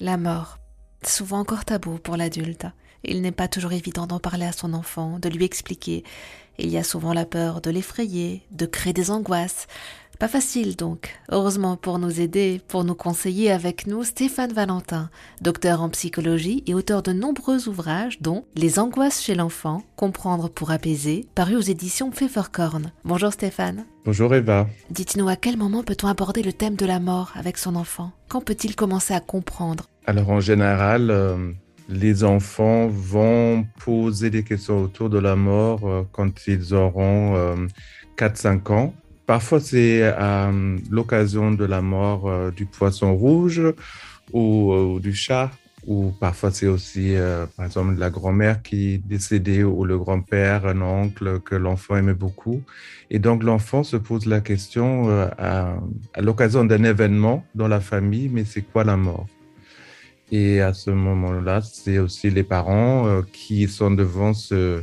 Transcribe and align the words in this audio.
La 0.00 0.16
mort, 0.16 0.58
souvent 1.02 1.40
encore 1.40 1.64
tabou 1.64 1.98
pour 1.98 2.16
l'adulte. 2.16 2.66
Il 3.02 3.20
n'est 3.20 3.32
pas 3.32 3.48
toujours 3.48 3.72
évident 3.72 4.06
d'en 4.06 4.20
parler 4.20 4.46
à 4.46 4.52
son 4.52 4.72
enfant, 4.72 5.18
de 5.18 5.28
lui 5.28 5.44
expliquer. 5.44 6.04
Il 6.56 6.70
y 6.70 6.78
a 6.78 6.84
souvent 6.84 7.12
la 7.12 7.26
peur 7.26 7.60
de 7.60 7.70
l'effrayer, 7.70 8.46
de 8.52 8.66
créer 8.66 8.92
des 8.92 9.10
angoisses. 9.10 9.66
Pas 10.18 10.26
facile 10.26 10.74
donc. 10.74 11.16
Heureusement 11.30 11.76
pour 11.76 12.00
nous 12.00 12.20
aider, 12.20 12.60
pour 12.66 12.82
nous 12.82 12.96
conseiller 12.96 13.52
avec 13.52 13.86
nous, 13.86 14.02
Stéphane 14.02 14.52
Valentin, 14.52 15.10
docteur 15.42 15.80
en 15.80 15.88
psychologie 15.90 16.64
et 16.66 16.74
auteur 16.74 17.04
de 17.04 17.12
nombreux 17.12 17.68
ouvrages 17.68 18.20
dont 18.20 18.44
Les 18.56 18.80
angoisses 18.80 19.22
chez 19.22 19.36
l'enfant, 19.36 19.84
comprendre 19.94 20.48
pour 20.48 20.72
apaiser, 20.72 21.26
paru 21.36 21.54
aux 21.54 21.60
éditions 21.60 22.10
Pfefferkorn. 22.10 22.90
Bonjour 23.04 23.32
Stéphane. 23.32 23.84
Bonjour 24.04 24.34
Eva. 24.34 24.66
Dites-nous 24.90 25.28
à 25.28 25.36
quel 25.36 25.56
moment 25.56 25.84
peut-on 25.84 26.08
aborder 26.08 26.42
le 26.42 26.52
thème 26.52 26.74
de 26.74 26.86
la 26.86 26.98
mort 26.98 27.30
avec 27.36 27.56
son 27.56 27.76
enfant? 27.76 28.10
Quand 28.28 28.40
peut-il 28.40 28.74
commencer 28.74 29.14
à 29.14 29.20
comprendre? 29.20 29.84
Alors 30.04 30.30
en 30.30 30.40
général, 30.40 31.12
euh, 31.12 31.52
les 31.88 32.24
enfants 32.24 32.88
vont 32.88 33.64
poser 33.84 34.30
des 34.30 34.42
questions 34.42 34.82
autour 34.82 35.10
de 35.10 35.18
la 35.20 35.36
mort 35.36 35.88
euh, 35.88 36.02
quand 36.10 36.48
ils 36.48 36.74
auront 36.74 37.68
4-5 38.16 38.72
euh, 38.72 38.74
ans. 38.74 38.94
Parfois, 39.28 39.60
c'est 39.60 40.02
à 40.02 40.50
l'occasion 40.90 41.52
de 41.52 41.66
la 41.66 41.82
mort 41.82 42.28
euh, 42.28 42.50
du 42.50 42.64
poisson 42.64 43.14
rouge 43.14 43.62
ou, 44.32 44.98
du 45.00 45.14
chat, 45.14 45.50
ou 45.86 46.12
parfois 46.18 46.50
c'est 46.50 46.66
aussi, 46.66 47.14
par 47.56 47.66
exemple, 47.66 47.94
la 47.98 48.10
grand-mère 48.10 48.62
qui 48.62 48.94
est 48.94 48.98
décédée 48.98 49.62
ou 49.64 49.84
le 49.84 49.96
grand-père, 49.98 50.66
un 50.66 50.80
oncle 50.82 51.40
que 51.40 51.54
l'enfant 51.54 51.96
aimait 51.96 52.20
beaucoup. 52.26 52.62
Et 53.10 53.18
donc, 53.18 53.42
l'enfant 53.42 53.84
se 53.84 53.96
pose 53.96 54.26
la 54.26 54.40
question 54.40 55.08
à 55.38 55.76
l'occasion 56.18 56.64
d'un 56.64 56.84
événement 56.84 57.44
dans 57.54 57.68
la 57.68 57.80
famille, 57.80 58.28
mais 58.28 58.44
c'est 58.44 58.62
quoi 58.62 58.82
la 58.82 58.96
mort? 58.96 59.26
Et 60.30 60.60
à 60.60 60.74
ce 60.74 60.90
moment-là, 60.90 61.60
c'est 61.62 61.98
aussi 61.98 62.30
les 62.30 62.42
parents 62.42 63.06
euh, 63.06 63.22
qui 63.32 63.66
sont 63.68 63.90
devant 63.90 64.34
ce, 64.34 64.82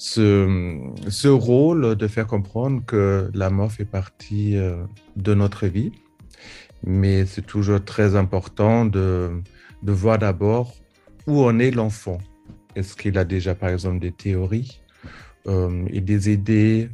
ce, 0.00 0.80
ce, 1.08 1.28
rôle 1.28 1.94
de 1.94 2.08
faire 2.08 2.26
comprendre 2.26 2.82
que 2.86 3.30
la 3.34 3.50
mort 3.50 3.70
fait 3.70 3.84
partie 3.84 4.56
euh, 4.56 4.82
de 5.16 5.34
notre 5.34 5.66
vie. 5.66 5.92
Mais 6.84 7.26
c'est 7.26 7.44
toujours 7.44 7.84
très 7.84 8.16
important 8.16 8.86
de, 8.86 9.42
de 9.82 9.92
voir 9.92 10.18
d'abord 10.18 10.74
où 11.26 11.44
en 11.44 11.58
est 11.58 11.70
l'enfant. 11.70 12.16
Est-ce 12.76 12.96
qu'il 12.96 13.18
a 13.18 13.26
déjà, 13.26 13.54
par 13.54 13.68
exemple, 13.68 13.98
des 13.98 14.12
théories 14.12 14.80
euh, 15.46 15.84
et 15.90 16.00
des 16.00 16.32
idées? 16.32 16.88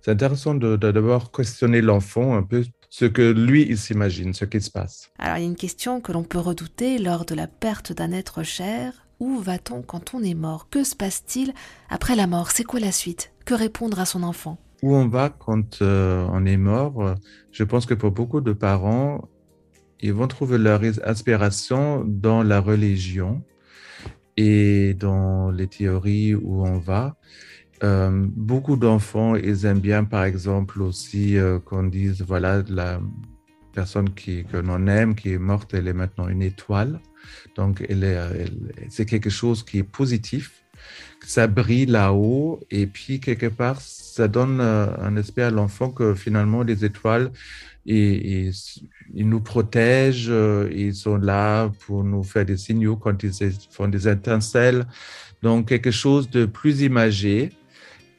C'est 0.00 0.12
intéressant 0.12 0.54
de 0.54 0.76
d'abord 0.76 1.32
questionner 1.32 1.80
l'enfant 1.80 2.36
un 2.36 2.44
peu 2.44 2.62
ce 2.88 3.06
que 3.06 3.32
lui, 3.32 3.66
il 3.68 3.78
s'imagine, 3.78 4.32
ce 4.32 4.44
qui 4.44 4.60
se 4.60 4.70
passe. 4.70 5.10
Alors, 5.18 5.38
il 5.38 5.40
y 5.40 5.44
a 5.44 5.48
une 5.48 5.56
question 5.56 6.00
que 6.00 6.12
l'on 6.12 6.22
peut 6.22 6.38
redouter 6.38 6.98
lors 6.98 7.24
de 7.24 7.34
la 7.34 7.48
perte 7.48 7.92
d'un 7.92 8.12
être 8.12 8.44
cher. 8.44 9.03
Où 9.24 9.38
va-t-on 9.38 9.80
quand 9.80 10.12
on 10.12 10.22
est 10.22 10.34
mort? 10.34 10.68
Que 10.68 10.84
se 10.84 10.94
passe-t-il 10.94 11.54
après 11.88 12.14
la 12.14 12.26
mort? 12.26 12.50
C'est 12.50 12.62
quoi 12.62 12.78
la 12.78 12.92
suite? 12.92 13.32
Que 13.46 13.54
répondre 13.54 13.98
à 13.98 14.04
son 14.04 14.22
enfant? 14.22 14.58
Où 14.82 14.94
on 14.94 15.08
va 15.08 15.30
quand 15.30 15.80
euh, 15.80 16.28
on 16.30 16.44
est 16.44 16.58
mort? 16.58 17.14
Je 17.50 17.64
pense 17.64 17.86
que 17.86 17.94
pour 17.94 18.10
beaucoup 18.10 18.42
de 18.42 18.52
parents, 18.52 19.26
ils 20.00 20.12
vont 20.12 20.26
trouver 20.26 20.58
leur 20.58 20.82
inspiration 21.06 22.04
dans 22.04 22.42
la 22.42 22.60
religion 22.60 23.42
et 24.36 24.92
dans 24.92 25.50
les 25.50 25.68
théories 25.68 26.34
où 26.34 26.62
on 26.66 26.76
va. 26.76 27.16
Euh, 27.82 28.26
beaucoup 28.36 28.76
d'enfants, 28.76 29.36
ils 29.36 29.64
aiment 29.64 29.80
bien, 29.80 30.04
par 30.04 30.24
exemple, 30.24 30.82
aussi 30.82 31.38
euh, 31.38 31.58
qu'on 31.60 31.84
dise, 31.84 32.20
voilà, 32.20 32.62
la 32.68 33.00
personne 33.74 34.10
qui, 34.14 34.44
que 34.44 34.56
l'on 34.56 34.86
aime, 34.86 35.14
qui 35.14 35.32
est 35.32 35.38
morte, 35.38 35.74
elle 35.74 35.88
est 35.88 35.92
maintenant 35.92 36.28
une 36.28 36.42
étoile. 36.42 37.00
Donc, 37.56 37.84
elle 37.88 38.04
est, 38.04 38.18
c'est 38.88 39.06
quelque 39.06 39.30
chose 39.30 39.64
qui 39.64 39.78
est 39.78 39.82
positif. 40.00 40.64
Ça 41.24 41.46
brille 41.46 41.86
là-haut 41.86 42.60
et 42.70 42.86
puis, 42.86 43.20
quelque 43.20 43.46
part, 43.46 43.80
ça 43.80 44.28
donne 44.28 44.60
euh, 44.60 44.86
un 44.98 45.16
esprit 45.16 45.42
à 45.42 45.50
l'enfant 45.50 45.90
que 45.90 46.14
finalement, 46.14 46.62
les 46.62 46.84
étoiles, 46.84 47.30
ils, 47.86 48.52
nous 49.12 49.40
protègent, 49.40 50.32
ils 50.72 50.94
sont 50.94 51.16
là 51.16 51.70
pour 51.84 52.02
nous 52.02 52.22
faire 52.22 52.46
des 52.46 52.56
signaux 52.56 52.96
quand 52.96 53.22
ils 53.22 53.32
font 53.70 53.88
des 53.88 54.08
étincelles. 54.08 54.86
Donc, 55.42 55.68
quelque 55.68 55.90
chose 55.90 56.30
de 56.30 56.46
plus 56.46 56.80
imagé 56.80 57.52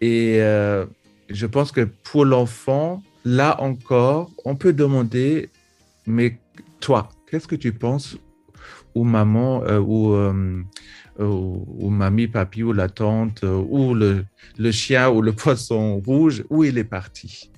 et 0.01 0.37
euh, 0.41 0.85
je 1.29 1.45
pense 1.45 1.71
que 1.71 1.81
pour 1.81 2.25
l'enfant, 2.25 3.01
là 3.25 3.59
encore, 3.61 4.31
on 4.45 4.55
peut 4.55 4.71
demander, 4.71 5.49
mais 6.05 6.37
toi, 6.79 7.09
qu'est-ce 7.29 7.47
que 7.47 7.55
tu 7.55 7.73
penses 7.73 8.17
ou 8.93 9.03
maman 9.03 9.63
euh, 9.63 9.81
euh, 9.81 10.63
ou, 11.19 11.65
ou, 11.79 11.89
mamie, 11.89 12.27
papy 12.27 12.63
ou 12.63 12.71
la 12.71 12.87
tante 12.87 13.43
ou 13.43 13.93
le, 13.93 14.25
le 14.57 14.71
chien 14.71 15.09
ou 15.09 15.21
le 15.21 15.33
poisson 15.33 15.97
rouge, 16.05 16.45
où 16.49 16.63
il 16.63 16.77
est 16.77 16.85
parti? 16.85 17.51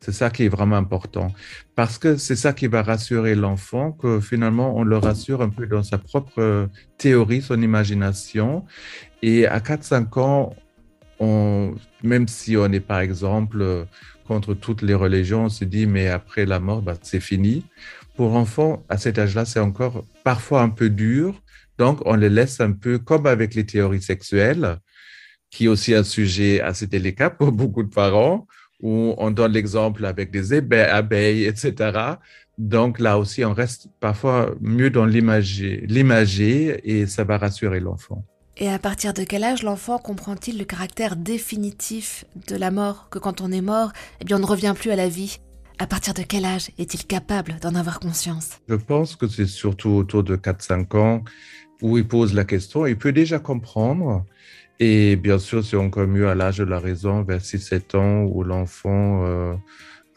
C'est 0.00 0.12
ça 0.12 0.30
qui 0.30 0.44
est 0.44 0.48
vraiment 0.48 0.76
important. 0.76 1.32
Parce 1.76 1.96
que 1.96 2.16
c'est 2.16 2.34
ça 2.34 2.52
qui 2.52 2.66
va 2.66 2.82
rassurer 2.82 3.36
l'enfant, 3.36 3.92
que 3.92 4.18
finalement, 4.18 4.76
on 4.76 4.82
le 4.82 4.98
rassure 4.98 5.42
un 5.42 5.48
peu 5.48 5.64
dans 5.68 5.84
sa 5.84 5.96
propre 5.96 6.68
théorie, 6.98 7.40
son 7.40 7.62
imagination. 7.62 8.64
Et 9.22 9.46
à 9.46 9.60
4-5 9.60 10.18
ans, 10.18 10.56
même 12.02 12.26
si 12.26 12.56
on 12.56 12.66
est 12.72 12.80
par 12.80 12.98
exemple 12.98 13.86
contre 14.26 14.54
toutes 14.54 14.82
les 14.82 14.94
religions, 14.94 15.44
on 15.44 15.48
se 15.48 15.64
dit 15.64 15.86
mais 15.86 16.08
après 16.08 16.46
la 16.46 16.60
mort, 16.60 16.82
bah, 16.82 16.94
c'est 17.02 17.20
fini. 17.20 17.64
Pour 18.16 18.32
l'enfant, 18.32 18.84
à 18.88 18.98
cet 18.98 19.18
âge-là, 19.18 19.44
c'est 19.44 19.60
encore 19.60 20.04
parfois 20.24 20.62
un 20.62 20.68
peu 20.68 20.90
dur. 20.90 21.40
Donc, 21.78 22.00
on 22.04 22.14
les 22.14 22.28
laisse 22.28 22.60
un 22.60 22.72
peu 22.72 22.98
comme 22.98 23.26
avec 23.26 23.54
les 23.54 23.64
théories 23.64 24.02
sexuelles, 24.02 24.78
qui 25.50 25.64
est 25.64 25.68
aussi 25.68 25.94
un 25.94 26.04
sujet 26.04 26.60
assez 26.60 26.86
délicat 26.86 27.30
pour 27.30 27.52
beaucoup 27.60 27.82
de 27.82 27.94
parents, 27.94 28.46
où 28.80 29.14
on 29.16 29.30
donne 29.30 29.52
l'exemple 29.52 30.04
avec 30.04 30.30
des 30.30 30.52
abeilles, 30.52 31.44
etc. 31.44 32.16
Donc 32.58 32.98
là 32.98 33.18
aussi, 33.18 33.44
on 33.44 33.54
reste 33.54 33.88
parfois 34.00 34.54
mieux 34.60 34.90
dans 34.90 35.06
l'imager 35.06 36.80
et 36.84 37.06
ça 37.06 37.24
va 37.24 37.38
rassurer 37.38 37.80
l'enfant. 37.80 38.24
Et 38.62 38.68
à 38.68 38.78
partir 38.78 39.12
de 39.12 39.24
quel 39.24 39.42
âge 39.42 39.64
l'enfant 39.64 39.98
comprend-il 39.98 40.56
le 40.56 40.64
caractère 40.64 41.16
définitif 41.16 42.24
de 42.46 42.54
la 42.54 42.70
mort, 42.70 43.08
que 43.10 43.18
quand 43.18 43.40
on 43.40 43.50
est 43.50 43.60
mort, 43.60 43.90
eh 44.20 44.24
bien 44.24 44.36
on 44.36 44.38
ne 44.38 44.46
revient 44.46 44.72
plus 44.78 44.92
à 44.92 44.94
la 44.94 45.08
vie? 45.08 45.40
À 45.80 45.88
partir 45.88 46.14
de 46.14 46.22
quel 46.22 46.44
âge 46.44 46.70
est-il 46.78 47.04
capable 47.04 47.56
d'en 47.60 47.74
avoir 47.74 47.98
conscience? 47.98 48.60
Je 48.68 48.76
pense 48.76 49.16
que 49.16 49.26
c'est 49.26 49.46
surtout 49.46 49.88
autour 49.88 50.22
de 50.22 50.36
4-5 50.36 50.96
ans 50.96 51.24
où 51.82 51.98
il 51.98 52.06
pose 52.06 52.34
la 52.34 52.44
question, 52.44 52.86
il 52.86 52.96
peut 52.96 53.10
déjà 53.10 53.40
comprendre. 53.40 54.24
Et 54.78 55.16
bien 55.16 55.40
sûr, 55.40 55.64
c'est 55.64 55.76
encore 55.76 56.06
mieux 56.06 56.28
à 56.28 56.36
l'âge 56.36 56.58
de 56.58 56.64
la 56.64 56.78
raison, 56.78 57.24
vers 57.24 57.40
6-7 57.40 57.96
ans, 57.96 58.22
où 58.22 58.44
l'enfant 58.44 59.24
euh, 59.24 59.54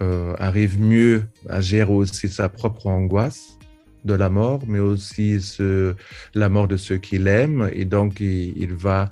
euh, 0.01 0.35
arrive 0.37 0.79
mieux 0.79 1.23
à 1.49 1.61
gérer 1.61 1.91
aussi 1.91 2.29
sa 2.29 2.47
propre 2.47 2.85
angoisse 2.85 3.57
de 4.05 4.13
la 4.13 4.29
mort, 4.29 4.61
mais 4.67 4.79
aussi 4.79 5.39
la 6.33 6.49
mort 6.49 6.67
de 6.67 6.77
ceux 6.77 6.97
qu'il 6.97 7.27
aime. 7.27 7.69
Et 7.73 7.85
donc, 7.85 8.19
il, 8.19 8.73
va 8.73 9.09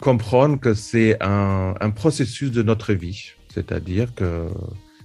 comprendre 0.00 0.58
que 0.58 0.74
c'est 0.74 1.16
un, 1.22 1.74
un, 1.80 1.90
processus 1.90 2.50
de 2.50 2.62
notre 2.62 2.92
vie. 2.92 3.32
C'est-à-dire 3.54 4.14
que 4.14 4.48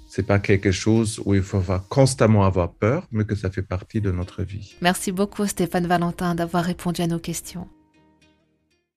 c'est 0.09 0.25
pas 0.25 0.39
quelque 0.39 0.72
chose 0.72 1.22
où 1.23 1.35
il 1.35 1.44
faut 1.44 1.61
constamment 1.88 2.44
avoir 2.44 2.73
peur, 2.73 3.07
mais 3.11 3.25
que 3.25 3.35
ça 3.35 3.51
fait 3.51 3.61
partie 3.61 4.01
de 4.01 4.11
notre 4.11 4.41
vie. 4.44 4.75
Merci 4.81 5.11
beaucoup 5.11 5.45
Stéphane 5.45 5.85
Valentin 5.85 6.33
d'avoir 6.33 6.63
répondu 6.66 7.01
à 7.01 7.07
nos 7.07 7.19
questions. 7.19 7.67